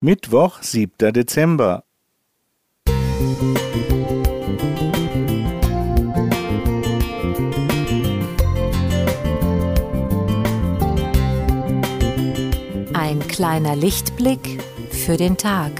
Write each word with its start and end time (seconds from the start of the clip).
Mittwoch, 0.00 0.62
7. 0.62 1.12
Dezember. 1.12 1.82
Ein 12.94 13.18
kleiner 13.26 13.74
Lichtblick 13.74 14.62
für 14.92 15.16
den 15.16 15.36
Tag. 15.36 15.72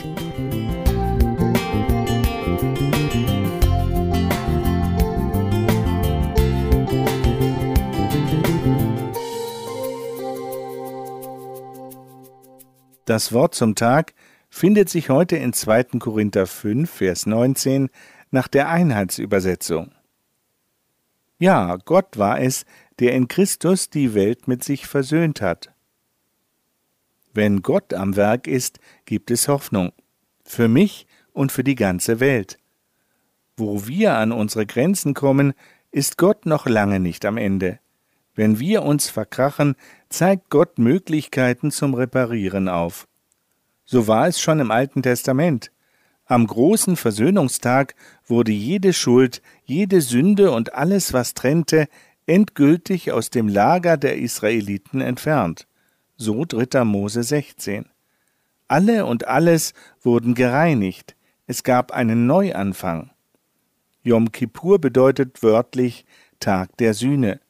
Das 13.09 13.32
Wort 13.32 13.54
zum 13.54 13.75
Tag 13.75 14.12
findet 14.50 14.90
sich 14.90 15.08
heute 15.08 15.38
in 15.38 15.54
2. 15.54 15.98
Korinther 15.98 16.46
5, 16.46 16.90
Vers 16.90 17.25
19 17.25 17.89
nach 18.30 18.49
der 18.49 18.68
Einheitsübersetzung. 18.68 19.93
Ja, 21.39 21.79
Gott 21.86 22.18
war 22.18 22.39
es, 22.39 22.66
der 22.99 23.14
in 23.14 23.26
Christus 23.26 23.89
die 23.89 24.13
Welt 24.13 24.46
mit 24.46 24.63
sich 24.63 24.86
versöhnt 24.86 25.40
hat. 25.40 25.72
Wenn 27.32 27.63
Gott 27.63 27.94
am 27.94 28.14
Werk 28.14 28.46
ist, 28.46 28.79
gibt 29.07 29.30
es 29.30 29.49
Hoffnung. 29.49 29.93
Für 30.44 30.68
mich 30.68 31.07
und 31.32 31.50
für 31.50 31.64
die 31.64 31.77
ganze 31.77 32.20
Welt. 32.20 32.58
Wo 33.56 33.86
wir 33.86 34.16
an 34.16 34.33
unsere 34.33 34.66
Grenzen 34.66 35.14
kommen, 35.14 35.55
ist 35.91 36.19
Gott 36.19 36.44
noch 36.44 36.66
lange 36.66 37.00
nicht 37.00 37.25
am 37.25 37.38
Ende. 37.38 37.80
Wenn 38.39 38.61
wir 38.61 38.84
uns 38.84 39.11
verkrachen, 39.11 39.75
zeigt 40.11 40.48
Gott 40.48 40.78
Möglichkeiten 40.78 41.73
zum 41.73 41.95
Reparieren 41.95 42.69
auf. 42.69 43.09
So 43.84 44.06
war 44.06 44.28
es 44.28 44.41
schon 44.41 44.61
im 44.61 44.70
Alten 44.70 45.03
Testament. 45.03 45.73
Am 46.25 46.47
großen 46.47 46.95
Versöhnungstag 46.95 47.97
wurde 48.28 48.53
jede 48.53 48.92
Schuld, 48.92 49.42
jede 49.64 50.00
Sünde 50.00 50.53
und 50.53 50.72
alles, 50.75 51.12
was 51.12 51.34
trennte, 51.34 51.89
endgültig 52.27 53.11
aus 53.11 53.30
dem 53.30 53.48
Lager 53.48 53.97
der 53.97 54.19
Israeliten 54.19 55.00
entfernt. 55.00 55.67
So 56.17 56.45
3. 56.45 56.84
Mose 56.84 57.25
16. 57.25 57.86
Alle 58.69 59.05
und 59.06 59.27
alles 59.27 59.75
wurden 60.00 60.36
gereinigt. 60.36 61.17
Es 61.48 61.64
gab 61.64 61.91
einen 61.91 62.28
Neuanfang. 62.28 63.11
Yom 64.05 64.30
Kippur 64.30 64.78
bedeutet 64.78 65.42
wörtlich 65.42 66.05
Tag 66.39 66.77
der 66.77 66.95
Sühne. 66.95 67.41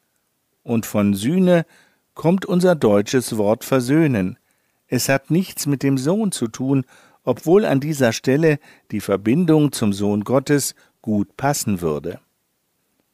Und 0.69 0.85
von 0.85 1.15
Sühne 1.15 1.65
kommt 2.13 2.45
unser 2.45 2.75
deutsches 2.75 3.39
Wort 3.39 3.65
versöhnen. 3.65 4.39
Es 4.87 5.09
hat 5.09 5.31
nichts 5.31 5.65
mit 5.65 5.83
dem 5.83 5.97
Sohn 5.97 6.31
zu 6.31 6.47
tun, 6.47 6.85
obwohl 7.25 7.65
an 7.65 7.81
dieser 7.81 8.13
Stelle 8.13 8.59
die 8.91 9.01
Verbindung 9.01 9.73
zum 9.73 9.95
Sohn 9.95 10.25
Gottes 10.25 10.75
gut 11.01 11.39
passen 11.39 11.81
würde. 11.81 12.21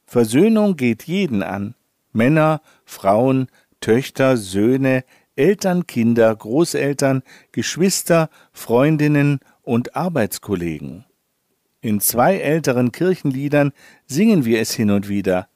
Versöhnung 0.05 0.75
geht 0.75 1.05
jeden 1.05 1.45
an. 1.45 1.77
Männer, 2.13 2.61
Frauen, 2.85 3.47
Töchter, 3.79 4.37
Söhne, 4.37 5.05
Eltern, 5.37 5.87
Kinder, 5.87 6.35
Großeltern, 6.35 7.23
Geschwister, 7.53 8.31
Freundinnen 8.53 9.39
und 9.63 9.95
Arbeitskollegen. 9.95 11.05
In 11.81 12.01
zwei 12.01 12.39
älteren 12.39 12.91
Kirchenliedern 12.91 13.71
singen 14.07 14.45
wir 14.45 14.61
es 14.61 14.75
hin 14.75 14.91
und 14.91 15.09
wieder. 15.09 15.47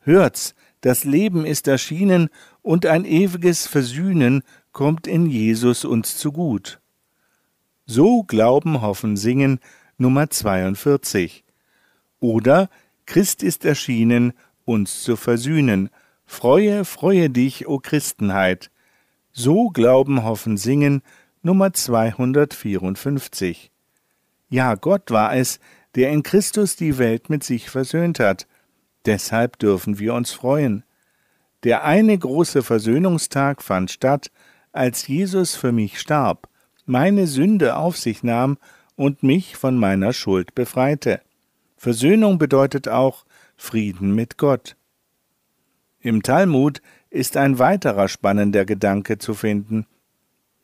Hört's, 0.00 0.56
das 0.84 1.04
Leben 1.04 1.46
ist 1.46 1.66
erschienen 1.66 2.28
und 2.60 2.84
ein 2.84 3.06
ewiges 3.06 3.66
Versühnen 3.66 4.42
kommt 4.72 5.06
in 5.06 5.24
Jesus 5.24 5.86
uns 5.86 6.18
zu 6.18 6.30
gut. 6.30 6.78
So 7.86 8.22
Glauben, 8.22 8.82
Hoffen, 8.82 9.16
Singen 9.16 9.60
Nummer 9.96 10.28
42. 10.28 11.42
Oder 12.20 12.68
Christ 13.06 13.42
ist 13.42 13.64
erschienen, 13.64 14.34
uns 14.66 15.02
zu 15.02 15.16
versühnen. 15.16 15.88
Freue, 16.26 16.84
freue 16.84 17.30
dich, 17.30 17.66
o 17.66 17.78
Christenheit. 17.78 18.70
So 19.32 19.70
Glauben, 19.70 20.22
Hoffen, 20.22 20.58
Singen 20.58 21.00
Nummer 21.40 21.72
254. 21.72 23.72
Ja, 24.50 24.74
Gott 24.74 25.10
war 25.10 25.34
es, 25.34 25.60
der 25.94 26.10
in 26.10 26.22
Christus 26.22 26.76
die 26.76 26.98
Welt 26.98 27.30
mit 27.30 27.42
sich 27.42 27.70
versöhnt 27.70 28.20
hat. 28.20 28.46
Deshalb 29.06 29.58
dürfen 29.58 29.98
wir 29.98 30.14
uns 30.14 30.32
freuen. 30.32 30.84
Der 31.62 31.84
eine 31.84 32.16
große 32.16 32.62
Versöhnungstag 32.62 33.62
fand 33.62 33.90
statt, 33.90 34.30
als 34.72 35.06
Jesus 35.06 35.54
für 35.54 35.72
mich 35.72 36.00
starb, 36.00 36.48
meine 36.84 37.26
Sünde 37.26 37.76
auf 37.76 37.96
sich 37.96 38.22
nahm 38.22 38.58
und 38.96 39.22
mich 39.22 39.56
von 39.56 39.78
meiner 39.78 40.12
Schuld 40.12 40.54
befreite. 40.54 41.20
Versöhnung 41.76 42.38
bedeutet 42.38 42.88
auch 42.88 43.24
Frieden 43.56 44.14
mit 44.14 44.36
Gott. 44.36 44.76
Im 46.00 46.22
Talmud 46.22 46.82
ist 47.10 47.36
ein 47.36 47.58
weiterer 47.58 48.08
spannender 48.08 48.64
Gedanke 48.64 49.18
zu 49.18 49.34
finden. 49.34 49.86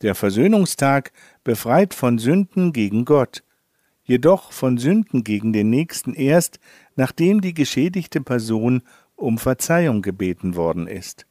Der 0.01 0.15
Versöhnungstag 0.15 1.11
befreit 1.43 1.93
von 1.93 2.17
Sünden 2.17 2.73
gegen 2.73 3.05
Gott, 3.05 3.43
jedoch 4.03 4.51
von 4.51 4.77
Sünden 4.77 5.23
gegen 5.23 5.53
den 5.53 5.69
Nächsten 5.69 6.13
erst, 6.13 6.59
nachdem 6.95 7.41
die 7.41 7.53
geschädigte 7.53 8.21
Person 8.21 8.83
um 9.15 9.37
Verzeihung 9.37 10.01
gebeten 10.01 10.55
worden 10.55 10.87
ist. 10.87 11.25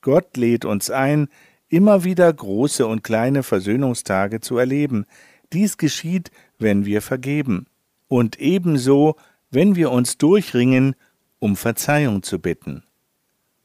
Gott 0.00 0.36
lädt 0.36 0.64
uns 0.64 0.90
ein, 0.90 1.28
immer 1.68 2.04
wieder 2.04 2.32
große 2.32 2.86
und 2.86 3.04
kleine 3.04 3.42
Versöhnungstage 3.42 4.40
zu 4.40 4.56
erleben. 4.56 5.04
Dies 5.52 5.76
geschieht, 5.76 6.30
wenn 6.58 6.84
wir 6.84 7.02
vergeben. 7.02 7.66
Und 8.06 8.40
ebenso, 8.40 9.16
wenn 9.50 9.76
wir 9.76 9.90
uns 9.90 10.18
durchringen, 10.18 10.94
um 11.38 11.56
Verzeihung 11.56 12.22
zu 12.22 12.38
bitten. 12.38 12.84